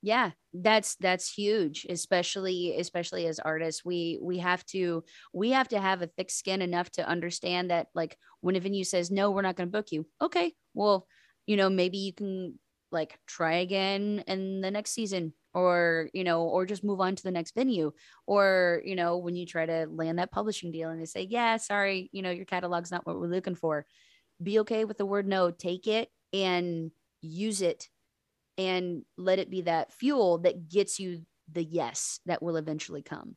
Yeah. 0.00 0.30
That's 0.54 0.94
that's 0.96 1.32
huge 1.32 1.86
especially 1.90 2.76
especially 2.78 3.26
as 3.26 3.40
artists. 3.40 3.84
We 3.84 4.18
we 4.22 4.38
have 4.38 4.64
to 4.66 5.04
we 5.32 5.50
have 5.50 5.68
to 5.68 5.80
have 5.80 6.02
a 6.02 6.06
thick 6.06 6.30
skin 6.30 6.62
enough 6.62 6.90
to 6.92 7.08
understand 7.08 7.70
that 7.70 7.88
like 7.94 8.16
when 8.40 8.56
a 8.56 8.60
venue 8.60 8.84
says 8.84 9.10
no 9.10 9.30
we're 9.30 9.42
not 9.42 9.56
going 9.56 9.68
to 9.68 9.76
book 9.76 9.90
you. 9.90 10.06
Okay 10.22 10.54
well 10.74 11.06
you 11.46 11.56
know 11.56 11.68
maybe 11.68 11.98
you 11.98 12.12
can 12.12 12.58
like 12.92 13.18
try 13.26 13.56
again 13.56 14.24
in 14.26 14.60
the 14.60 14.70
next 14.70 14.92
season 14.92 15.32
or 15.52 16.08
you 16.14 16.24
know 16.24 16.44
or 16.44 16.64
just 16.64 16.84
move 16.84 17.00
on 17.00 17.16
to 17.16 17.22
the 17.22 17.30
next 17.30 17.54
venue. 17.54 17.92
Or 18.26 18.80
you 18.84 18.94
know 18.94 19.18
when 19.18 19.34
you 19.34 19.46
try 19.46 19.66
to 19.66 19.86
land 19.90 20.18
that 20.18 20.30
publishing 20.30 20.70
deal 20.70 20.90
and 20.90 21.00
they 21.00 21.06
say 21.06 21.26
yeah 21.28 21.56
sorry 21.56 22.08
you 22.12 22.22
know 22.22 22.30
your 22.30 22.46
catalog's 22.46 22.90
not 22.92 23.04
what 23.06 23.18
we're 23.18 23.26
looking 23.26 23.56
for 23.56 23.84
be 24.42 24.58
okay 24.60 24.84
with 24.84 24.98
the 24.98 25.06
word 25.06 25.26
no 25.26 25.50
take 25.50 25.86
it 25.86 26.10
and 26.32 26.90
use 27.20 27.62
it 27.62 27.88
and 28.56 29.04
let 29.16 29.38
it 29.38 29.50
be 29.50 29.62
that 29.62 29.92
fuel 29.92 30.38
that 30.38 30.68
gets 30.68 30.98
you 30.98 31.22
the 31.50 31.64
yes 31.64 32.20
that 32.26 32.42
will 32.42 32.56
eventually 32.56 33.02
come. 33.02 33.36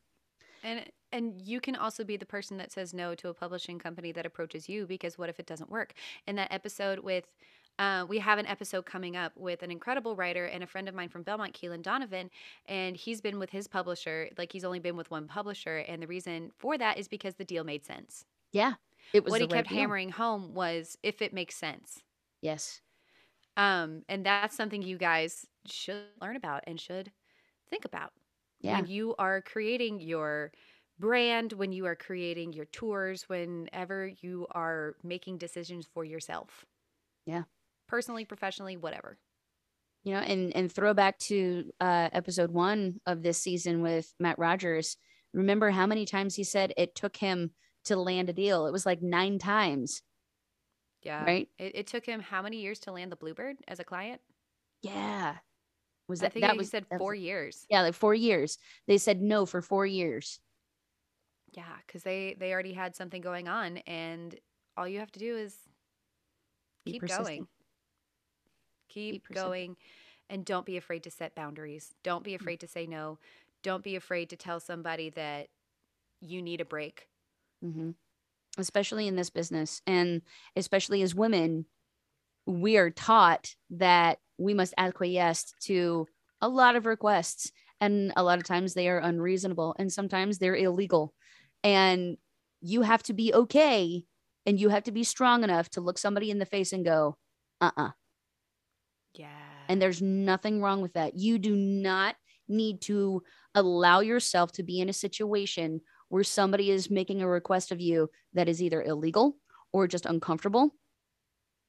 And 0.63 0.86
and 1.13 1.41
you 1.41 1.60
can 1.60 1.75
also 1.75 2.03
be 2.03 2.15
the 2.15 2.25
person 2.25 2.58
that 2.58 2.72
says 2.72 2.93
no 2.93 3.15
to 3.15 3.27
a 3.27 3.34
publishing 3.34 3.79
company 3.79 4.12
that 4.13 4.25
approaches 4.25 4.70
you 4.70 4.88
because 4.88 5.17
what 5.17 5.29
if 5.29 5.39
it 5.39 5.46
doesn't 5.46 5.70
work? 5.70 5.93
In 6.25 6.38
that 6.38 6.51
episode 6.51 7.00
with 7.00 7.25
uh, 7.79 8.05
we 8.08 8.20
have 8.20 8.38
an 8.38 8.46
episode 8.46 8.86
coming 8.86 9.15
up 9.15 9.31
with 9.36 9.63
an 9.63 9.72
incredible 9.72 10.15
writer 10.15 10.46
and 10.46 10.63
a 10.63 10.67
friend 10.67 10.88
of 10.88 10.93
mine 10.93 11.10
from 11.10 11.24
Belmont, 11.24 11.53
Keelan 11.53 11.81
Donovan, 11.81 12.29
and 12.67 12.96
he's 12.96 13.22
been 13.22 13.39
with 13.39 13.50
his 13.50 13.67
publisher. 13.67 14.29
Like 14.38 14.51
he's 14.51 14.63
only 14.63 14.79
been 14.79 14.98
with 14.98 15.10
one 15.10 15.27
publisher, 15.27 15.77
and 15.77 16.01
the 16.01 16.08
reason 16.08 16.51
for 16.58 16.77
that 16.77 16.98
is 16.98 17.08
because 17.08 17.36
the 17.36 17.46
deal 17.46 17.63
made 17.63 17.86
sense. 17.86 18.25
Yeah. 18.51 18.74
It 19.13 19.24
was 19.24 19.31
What 19.31 19.41
he 19.41 19.48
kept 19.48 19.67
hammering 19.67 20.10
home 20.12 20.53
was 20.53 20.98
if 21.03 21.22
it 21.22 21.34
makes 21.34 21.55
sense. 21.55 22.03
Yes. 22.41 22.81
Um, 23.58 24.03
and 24.08 24.25
that's 24.25 24.55
something 24.55 24.81
you 24.81 24.98
guys 24.98 25.46
should 25.65 26.05
learn 26.22 26.36
about 26.36 26.63
and 26.67 26.79
should 26.79 27.12
think 27.70 27.86
about 27.86 28.13
Yeah. 28.60 28.77
when 28.77 28.88
you 28.88 29.15
are 29.20 29.41
creating 29.41 30.00
your 30.01 30.53
brand, 31.00 31.53
when 31.53 31.72
you 31.72 31.86
are 31.86 31.96
creating 31.96 32.53
your 32.53 32.65
tours, 32.65 33.24
whenever 33.29 34.08
you 34.08 34.48
are 34.51 34.96
making 35.03 35.38
decisions 35.39 35.88
for 35.88 36.05
yourself. 36.05 36.65
Yeah. 37.25 37.43
Personally, 37.88 38.25
professionally, 38.25 38.75
whatever. 38.77 39.20
You 40.03 40.13
know, 40.13 40.20
and 40.20 40.55
and 40.55 40.72
throw 40.72 40.93
back 40.96 41.20
to 41.29 41.72
uh 41.79 42.10
episode 42.12 42.51
1 42.51 43.01
of 43.05 43.22
this 43.22 43.38
season 43.38 43.81
with 43.81 44.15
Matt 44.20 44.39
Rogers. 44.39 44.98
Remember 45.34 45.70
how 45.70 45.86
many 45.86 46.05
times 46.05 46.36
he 46.36 46.43
said 46.43 46.74
it 46.75 46.96
took 46.96 47.17
him 47.17 47.51
to 47.86 47.96
land 47.96 48.30
a 48.30 48.34
deal? 48.34 48.68
It 48.68 48.72
was 48.72 48.86
like 48.86 49.02
9 49.02 49.40
times, 49.40 50.02
Yeah. 51.04 51.24
right? 51.24 51.50
It, 51.58 51.76
it 51.76 51.88
took 51.88 52.06
him 52.06 52.22
how 52.22 52.42
many 52.42 52.58
years 52.62 52.80
to 52.82 52.92
land 52.92 53.12
the 53.12 53.16
Bluebird 53.16 53.58
as 53.68 53.80
a 53.80 53.84
client? 53.84 54.22
Yeah. 54.82 55.38
Was 56.08 56.22
I 56.22 56.26
that 56.26 56.34
think 56.34 56.46
that 56.46 56.58
was 56.58 56.70
said 56.70 56.84
that 56.90 56.96
was- 56.96 57.00
four 57.00 57.16
years. 57.16 57.66
Yeah, 57.70 57.82
like 57.84 57.94
4 57.96 58.14
years. 58.14 58.58
They 58.88 58.98
said 58.98 59.22
no 59.22 59.46
for 59.46 59.62
4 59.62 59.86
years. 59.86 60.40
Yeah, 61.54 61.76
because 61.86 62.04
they 62.04 62.36
they 62.40 62.54
already 62.54 62.74
had 62.74 62.96
something 62.96 63.22
going 63.22 63.48
on, 63.50 63.78
and 63.80 64.40
all 64.78 64.88
you 64.88 65.00
have 65.00 65.12
to 65.12 65.20
do 65.20 65.36
is 65.36 65.58
Be 66.86 66.94
keep 66.94 67.02
persistent. 67.02 67.28
going. 67.28 67.48
Keep 68.90 69.28
going, 69.30 69.78
and 70.30 70.46
don't 70.46 70.66
be 70.66 70.78
afraid 70.78 71.04
to 71.04 71.12
set 71.12 71.36
boundaries. 71.36 71.94
Don't 72.04 72.22
Mm. 72.22 72.26
be 72.26 72.36
afraid 72.36 72.60
to 72.62 72.68
say 72.68 72.88
no. 72.88 73.20
Don't 73.64 73.84
be 73.84 73.96
afraid 73.96 74.30
to 74.32 74.36
tell 74.38 74.60
somebody 74.60 75.10
that 75.12 75.50
you 76.22 76.42
need 76.42 76.62
a 76.62 76.66
break. 76.66 77.10
Hmm 77.62 77.91
Especially 78.58 79.08
in 79.08 79.15
this 79.15 79.30
business. 79.30 79.82
And 79.88 80.22
especially 80.56 81.01
as 81.01 81.15
women, 81.15 81.65
we 82.46 82.77
are 82.77 82.89
taught 82.89 83.56
that 83.72 84.20
we 84.38 84.53
must 84.53 84.74
acquiesce 84.77 85.53
to 85.63 86.08
a 86.41 86.50
lot 86.50 86.75
of 86.75 86.86
requests. 86.86 87.51
And 87.82 88.13
a 88.15 88.24
lot 88.24 88.39
of 88.39 88.46
times 88.46 88.74
they 88.74 88.89
are 88.89 89.00
unreasonable 89.00 89.75
and 89.80 89.91
sometimes 89.91 90.38
they're 90.39 90.56
illegal. 90.56 91.13
And 91.63 92.18
you 92.62 92.82
have 92.84 93.03
to 93.03 93.13
be 93.13 93.34
okay 93.34 94.03
and 94.46 94.60
you 94.60 94.70
have 94.70 94.84
to 94.84 94.91
be 94.91 95.03
strong 95.03 95.44
enough 95.44 95.70
to 95.72 95.82
look 95.82 95.98
somebody 95.98 96.32
in 96.32 96.39
the 96.39 96.46
face 96.46 96.74
and 96.74 96.86
go, 96.86 97.18
uh 97.62 97.72
uh 97.77 97.89
Yeah. 99.13 99.27
And 99.68 99.82
there's 99.82 100.01
nothing 100.01 100.62
wrong 100.62 100.82
with 100.82 100.94
that. 100.94 101.18
You 101.18 101.38
do 101.38 101.56
not 101.56 102.15
need 102.48 102.82
to 102.82 103.24
allow 103.56 104.00
yourself 104.00 104.51
to 104.53 104.63
be 104.63 104.80
in 104.80 104.89
a 104.89 104.94
situation 104.94 105.82
where 106.12 106.25
somebody 106.25 106.70
is 106.70 106.89
making 106.89 107.22
a 107.22 107.27
request 107.27 107.72
of 107.72 107.80
you 107.80 108.10
that 108.34 108.50
is 108.50 108.62
either 108.62 108.82
illegal 108.82 109.38
or 109.72 109.88
just 109.88 110.06
uncomfortable. 110.06 110.75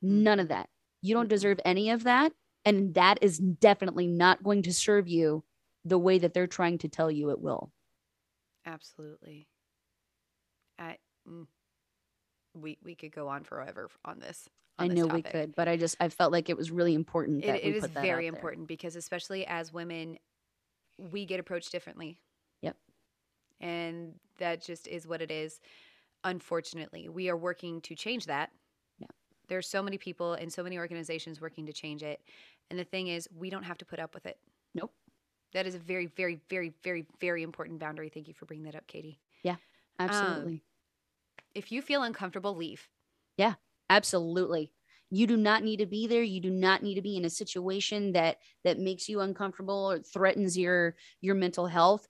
None 0.03 0.41
of 0.41 0.49
that. 0.49 0.69
You 1.01 1.15
don't 1.15 1.29
deserve 1.29 1.61
any 1.65 1.91
of 1.91 2.03
that. 2.03 2.33
And 2.65 2.95
that 2.95 3.19
is 3.23 3.39
definitely 3.39 4.09
not 4.09 4.43
going 4.43 4.63
to 4.63 4.73
serve 4.73 5.07
you 5.07 5.45
the 5.85 5.99
way 5.99 6.19
that 6.19 6.35
they're 6.35 6.49
trying 6.49 6.79
to 6.79 6.89
tell 6.89 7.09
you 7.09 7.31
it 7.31 7.41
will. 7.41 7.71
Absolutely. 8.67 9.47
I 10.77 10.97
mm, 11.29 11.47
we 12.55 12.79
we 12.83 12.97
could 12.97 13.13
go 13.13 13.29
on 13.29 13.45
forever 13.45 13.91
on 14.05 14.19
this. 14.19 14.49
I 14.77 14.85
on 14.85 14.89
this 14.91 14.99
know 14.99 15.07
we 15.07 15.23
could, 15.23 15.55
but 15.55 15.69
I 15.69 15.77
just 15.77 15.97
I 16.01 16.09
felt 16.09 16.33
like 16.33 16.51
it 16.51 16.57
was 16.57 16.73
really 16.73 16.95
important 16.95 17.45
It, 17.45 17.65
it 17.65 17.77
is 17.77 17.87
very 17.87 18.27
important 18.27 18.67
because 18.67 18.97
especially 18.97 19.47
as 19.47 19.73
women, 19.73 20.19
we 20.99 21.27
get 21.27 21.39
approached 21.39 21.71
differently. 21.71 22.19
And 23.63 24.15
that 24.39 24.63
just 24.63 24.87
is 24.87 25.07
what 25.07 25.23
it 25.23 25.31
is. 25.31 25.61
Unfortunately, 26.25 27.09
we 27.09 27.31
are 27.31 27.37
working 27.37 27.81
to 27.83 27.95
change 27.95 28.27
that. 28.27 28.51
Yeah. 28.99 29.07
There's 29.49 29.69
so 29.69 29.83
many 29.83 29.99
people 29.99 30.35
and 30.35 30.53
so 30.53 30.63
many 30.63 30.79
organizations 30.79 31.41
working 31.41 31.67
to 31.67 31.73
change 31.73 32.03
it. 32.03 32.21
And 32.71 32.79
the 32.79 32.85
thing 32.85 33.09
is, 33.09 33.29
we 33.37 33.51
don't 33.51 33.65
have 33.65 33.79
to 33.79 33.85
put 33.85 33.99
up 33.99 34.15
with 34.15 34.27
it. 34.27 34.39
Nope. 34.75 34.93
That 35.55 35.67
is 35.67 35.75
a 35.75 35.79
very, 35.79 36.07
very, 36.07 36.41
very, 36.51 36.73
very, 36.83 37.07
very 37.21 37.43
important 37.43 37.79
boundary. 37.79 38.09
Thank 38.09 38.29
you 38.29 38.35
for 38.35 38.47
bringing 38.47 38.65
that 38.65 38.75
up, 38.75 38.87
Katie. 38.87 39.21
Yeah, 39.43 39.57
absolutely. 39.99 40.55
Um, 40.55 40.61
if 41.55 41.71
you 41.71 41.83
feel 41.83 42.03
uncomfortable, 42.03 42.57
leave. 42.57 42.89
Yeah, 43.37 43.55
absolutely 43.91 44.73
you 45.13 45.27
do 45.27 45.37
not 45.37 45.63
need 45.63 45.77
to 45.77 45.87
be 45.87 46.07
there 46.07 46.23
you 46.23 46.41
do 46.41 46.51
not 46.51 46.83
need 46.83 46.95
to 46.95 47.03
be 47.03 47.17
in 47.17 47.27
a 47.27 47.31
situation 47.31 48.13
that 48.13 48.39
that 48.65 48.79
makes 48.79 49.09
you 49.09 49.21
uncomfortable 49.21 49.91
or 49.91 49.99
threatens 49.99 50.57
your 50.57 50.97
your 51.21 51.35
mental 51.35 51.67
health 51.67 52.09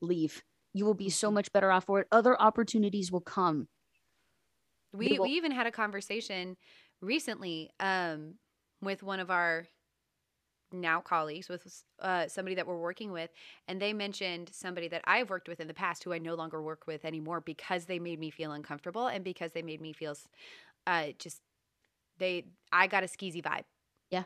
leave 0.00 0.42
you 0.74 0.84
will 0.84 0.94
be 0.94 1.10
so 1.10 1.30
Mhm. 1.30 1.32
much 1.32 1.52
better 1.52 1.70
off 1.72 1.84
for 1.86 2.00
it 2.00 2.08
other 2.12 2.40
opportunities 2.40 3.12
will 3.12 3.20
come 3.22 3.68
We 4.92 5.08
People- 5.08 5.24
we 5.24 5.30
even 5.30 5.50
had 5.52 5.66
a 5.66 5.72
conversation 5.72 6.56
recently 7.00 7.70
um, 7.80 8.38
with 8.80 9.02
one 9.02 9.20
of 9.20 9.30
our 9.30 9.66
now 10.72 11.00
colleagues 11.00 11.48
with 11.48 11.84
uh, 12.00 12.26
somebody 12.26 12.56
that 12.56 12.66
we're 12.66 12.80
working 12.80 13.12
with 13.12 13.30
and 13.68 13.80
they 13.80 13.92
mentioned 13.92 14.50
somebody 14.52 14.88
that 14.88 15.02
i've 15.04 15.30
worked 15.30 15.46
with 15.48 15.60
in 15.60 15.68
the 15.68 15.74
past 15.74 16.02
who 16.02 16.12
i 16.12 16.18
no 16.18 16.34
longer 16.34 16.60
work 16.60 16.86
with 16.88 17.04
anymore 17.04 17.40
because 17.40 17.84
they 17.84 18.00
made 18.00 18.18
me 18.18 18.28
feel 18.30 18.50
uncomfortable 18.50 19.06
and 19.06 19.22
because 19.22 19.52
they 19.52 19.62
made 19.62 19.80
me 19.80 19.92
feel 19.92 20.16
uh, 20.88 21.08
just 21.18 21.42
they 22.18 22.46
i 22.72 22.86
got 22.86 23.04
a 23.04 23.08
skeezy 23.08 23.42
vibe 23.42 23.64
Yeah. 24.10 24.24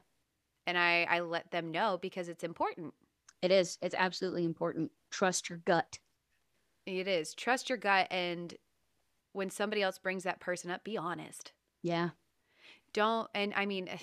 and 0.67 0.79
i 0.79 1.05
i 1.05 1.21
let 1.21 1.51
them 1.51 1.71
know 1.71 1.99
because 1.99 2.29
it's 2.29 2.45
important 2.45 2.95
It 3.43 3.51
is. 3.51 3.79
It's 3.83 3.95
absolutely 3.97 4.45
important. 4.45 4.93
Trust 5.11 5.49
your 5.49 5.59
gut. 5.59 5.99
It 6.97 7.07
is 7.07 7.35
trust 7.35 7.69
your 7.69 7.79
gut 7.79 8.07
and 8.11 8.55
when 9.33 9.51
somebody 9.51 9.83
else 9.83 9.99
brings 9.99 10.23
that 10.25 10.41
person 10.41 10.71
up 10.71 10.83
be 10.85 10.97
honest 10.97 11.53
Yeah. 11.83 12.11
don't 12.93 13.29
and 13.35 13.53
i 13.57 13.67
mean 13.67 13.89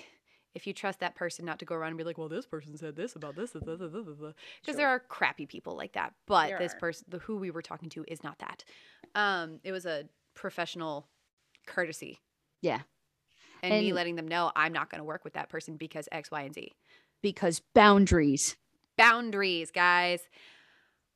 if 0.53 0.65
you 0.65 0.71
trust 0.71 0.99
that 1.01 1.15
person 1.15 1.43
not 1.43 1.59
to 1.59 1.65
go 1.65 1.75
around 1.75 1.89
and 1.89 1.97
be 1.97 2.03
like 2.05 2.17
well 2.17 2.29
this 2.29 2.45
person 2.45 2.77
said 2.77 2.95
this 2.95 3.15
about 3.15 3.35
this 3.35 3.51
because 3.51 3.73
Sure. 4.63 4.75
there 4.75 4.87
are 4.87 4.99
crappy 4.99 5.45
people 5.45 5.75
like 5.75 5.93
that 5.93 6.13
but 6.27 6.47
There 6.47 6.59
this 6.59 6.73
are. 6.73 6.79
person 6.79 7.05
the 7.09 7.17
who 7.19 7.37
we 7.37 7.51
were 7.51 7.61
talking 7.61 7.89
to 7.89 8.05
is 8.07 8.23
not 8.23 8.39
that 8.39 8.63
um 9.15 9.59
it 9.63 9.71
was 9.71 9.85
a 9.85 10.05
professional 10.35 11.07
courtesy 11.65 12.19
Yeah. 12.61 12.81
and, 13.63 13.79
me 13.79 13.91
letting 13.93 14.15
them 14.15 14.27
know 14.27 14.51
i'm 14.55 14.71
not 14.73 14.89
going 14.89 14.99
to 14.99 15.03
work 15.05 15.23
with 15.23 15.33
that 15.33 15.49
person 15.49 15.75
because 15.75 16.07
x 16.11 16.29
y 16.31 16.43
and 16.43 16.53
z 16.53 16.71
Because 17.21 17.61
boundaries. 17.73 18.55
boundaries 18.97 19.71
guys 19.71 20.21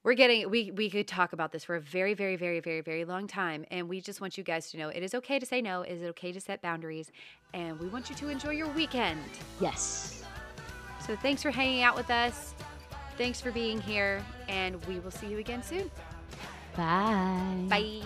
we're 0.03 0.13
getting 0.13 0.49
we 0.49 0.71
we 0.71 0.89
could 0.89 1.07
talk 1.07 1.33
about 1.33 1.51
this 1.51 1.63
for 1.63 1.75
a 1.75 1.81
very 1.81 2.13
very 2.13 2.35
very 2.35 2.59
very 2.59 2.81
very 2.81 3.05
long 3.05 3.27
time 3.27 3.65
and 3.71 3.87
we 3.89 3.99
just 4.01 4.21
want 4.21 4.37
you 4.37 4.43
guys 4.43 4.71
to 4.71 4.77
know 4.77 4.89
it 4.89 5.03
is 5.03 5.13
okay 5.13 5.39
to 5.39 5.45
say 5.45 5.61
no 5.61 5.81
it 5.81 5.91
is 5.93 6.03
okay 6.03 6.31
to 6.31 6.39
set 6.39 6.61
boundaries 6.61 7.11
and 7.53 7.79
we 7.79 7.87
want 7.87 8.09
you 8.09 8.15
to 8.15 8.29
enjoy 8.29 8.51
your 8.51 8.69
weekend 8.69 9.19
Yes. 9.59 10.23
so 11.05 11.15
thanks 11.17 11.41
for 11.41 11.51
hanging 11.51 11.83
out 11.83 11.95
with 11.95 12.09
us 12.09 12.53
thanks 13.17 13.41
for 13.41 13.51
being 13.51 13.81
here 13.81 14.23
and 14.47 14.83
we 14.85 14.99
will 14.99 15.11
see 15.11 15.27
you 15.27 15.37
again 15.39 15.61
soon 15.63 15.91
Bye. 16.75 17.65
bye 17.67 18.01